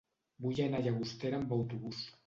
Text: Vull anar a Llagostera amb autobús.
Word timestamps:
Vull 0.45 0.61
anar 0.65 0.81
a 0.81 0.87
Llagostera 0.87 1.41
amb 1.43 1.57
autobús. 1.61 2.07